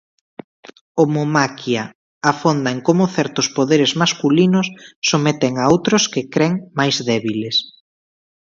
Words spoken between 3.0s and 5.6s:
certos poderes masculinos someten